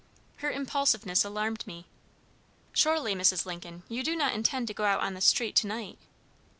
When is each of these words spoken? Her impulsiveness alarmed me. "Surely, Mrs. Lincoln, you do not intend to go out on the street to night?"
Her 0.37 0.49
impulsiveness 0.49 1.23
alarmed 1.23 1.67
me. 1.67 1.85
"Surely, 2.73 3.13
Mrs. 3.13 3.45
Lincoln, 3.45 3.83
you 3.87 4.01
do 4.03 4.15
not 4.15 4.33
intend 4.33 4.67
to 4.69 4.73
go 4.73 4.83
out 4.85 5.01
on 5.01 5.13
the 5.13 5.21
street 5.21 5.55
to 5.57 5.67
night?" 5.67 5.99